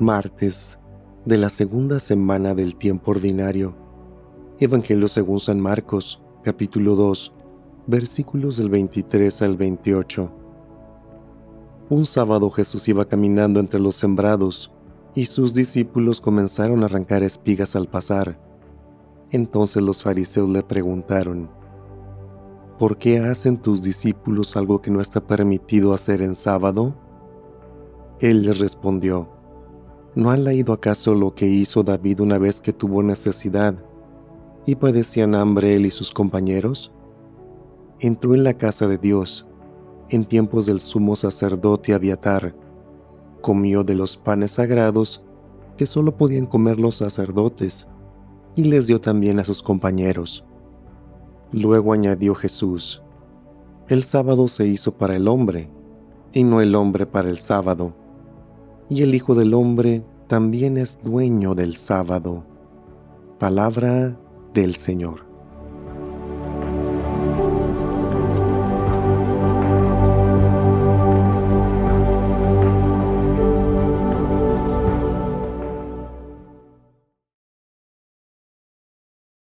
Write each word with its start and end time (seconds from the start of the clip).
martes 0.00 0.78
de 1.24 1.38
la 1.38 1.48
segunda 1.48 1.98
semana 1.98 2.54
del 2.54 2.76
tiempo 2.76 3.10
ordinario. 3.10 3.74
Evangelio 4.60 5.08
según 5.08 5.40
San 5.40 5.60
Marcos, 5.60 6.22
capítulo 6.42 6.94
2, 6.94 7.32
versículos 7.86 8.56
del 8.56 8.70
23 8.70 9.42
al 9.42 9.56
28. 9.56 10.30
Un 11.90 12.06
sábado 12.06 12.50
Jesús 12.50 12.88
iba 12.88 13.06
caminando 13.06 13.60
entre 13.60 13.80
los 13.80 13.96
sembrados 13.96 14.72
y 15.14 15.26
sus 15.26 15.54
discípulos 15.54 16.20
comenzaron 16.20 16.82
a 16.82 16.86
arrancar 16.86 17.22
espigas 17.22 17.74
al 17.74 17.88
pasar. 17.88 18.38
Entonces 19.30 19.82
los 19.82 20.02
fariseos 20.02 20.48
le 20.48 20.62
preguntaron, 20.62 21.50
¿Por 22.78 22.96
qué 22.98 23.18
hacen 23.18 23.56
tus 23.56 23.82
discípulos 23.82 24.56
algo 24.56 24.80
que 24.80 24.92
no 24.92 25.00
está 25.00 25.26
permitido 25.26 25.92
hacer 25.92 26.22
en 26.22 26.36
sábado? 26.36 26.94
Él 28.20 28.42
les 28.42 28.58
respondió, 28.60 29.37
¿No 30.18 30.32
han 30.32 30.42
leído 30.42 30.72
acaso 30.72 31.14
lo 31.14 31.32
que 31.36 31.46
hizo 31.46 31.84
David 31.84 32.18
una 32.18 32.38
vez 32.38 32.60
que 32.60 32.72
tuvo 32.72 33.04
necesidad 33.04 33.76
y 34.66 34.74
padecían 34.74 35.36
hambre 35.36 35.76
él 35.76 35.86
y 35.86 35.92
sus 35.92 36.10
compañeros? 36.10 36.92
Entró 38.00 38.34
en 38.34 38.42
la 38.42 38.54
casa 38.54 38.88
de 38.88 38.98
Dios 38.98 39.46
en 40.08 40.24
tiempos 40.24 40.66
del 40.66 40.80
sumo 40.80 41.14
sacerdote 41.14 41.94
Abiatar, 41.94 42.56
comió 43.42 43.84
de 43.84 43.94
los 43.94 44.16
panes 44.16 44.50
sagrados 44.50 45.22
que 45.76 45.86
solo 45.86 46.16
podían 46.16 46.46
comer 46.46 46.80
los 46.80 46.96
sacerdotes 46.96 47.86
y 48.56 48.64
les 48.64 48.88
dio 48.88 49.00
también 49.00 49.38
a 49.38 49.44
sus 49.44 49.62
compañeros. 49.62 50.44
Luego 51.52 51.92
añadió 51.92 52.34
Jesús, 52.34 53.04
el 53.86 54.02
sábado 54.02 54.48
se 54.48 54.66
hizo 54.66 54.98
para 54.98 55.14
el 55.14 55.28
hombre 55.28 55.70
y 56.32 56.42
no 56.42 56.60
el 56.60 56.74
hombre 56.74 57.06
para 57.06 57.30
el 57.30 57.38
sábado 57.38 57.94
y 58.90 59.02
el 59.02 59.14
Hijo 59.14 59.34
del 59.34 59.54
Hombre 59.54 60.04
también 60.26 60.76
es 60.76 61.00
dueño 61.02 61.54
del 61.54 61.76
sábado. 61.76 62.44
Palabra 63.38 64.18
del 64.54 64.74
Señor. 64.74 65.27